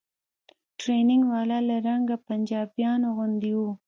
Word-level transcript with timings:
ټرېننگ 0.79 1.23
والا 1.33 1.59
له 1.69 1.75
رنګه 1.87 2.15
پنجابيانو 2.27 3.07
غوندې 3.17 3.53
و. 3.57 3.61